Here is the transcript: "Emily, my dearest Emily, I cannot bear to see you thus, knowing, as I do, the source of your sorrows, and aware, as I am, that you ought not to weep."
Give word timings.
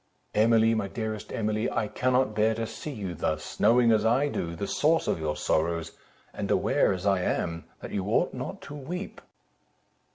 "Emily, 0.33 0.73
my 0.73 0.87
dearest 0.87 1.31
Emily, 1.31 1.69
I 1.69 1.87
cannot 1.87 2.33
bear 2.33 2.55
to 2.55 2.65
see 2.65 2.89
you 2.89 3.13
thus, 3.13 3.59
knowing, 3.59 3.91
as 3.91 4.03
I 4.03 4.29
do, 4.29 4.55
the 4.55 4.65
source 4.65 5.07
of 5.07 5.19
your 5.19 5.35
sorrows, 5.35 5.91
and 6.33 6.49
aware, 6.49 6.91
as 6.91 7.05
I 7.05 7.21
am, 7.21 7.65
that 7.81 7.91
you 7.91 8.05
ought 8.07 8.33
not 8.33 8.63
to 8.63 8.73
weep." 8.73 9.21